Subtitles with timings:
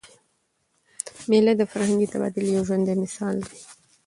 [1.29, 3.53] مېلې د فرهنګي تبادلې یو ژوندى مثال دئ.